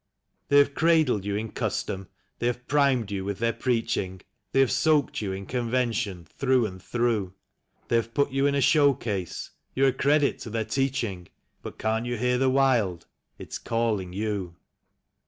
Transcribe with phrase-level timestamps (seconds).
[0.47, 2.07] They have cradled you in custom,
[2.39, 4.21] they have primed you with their preaching.
[4.51, 7.35] They have soaked you in convention through and through;
[7.87, 11.27] They have put you in a showcase; 3'ou're a credit to their teaching—
[11.61, 13.05] But can't you hear the wild?—
[13.37, 14.55] it's calling you.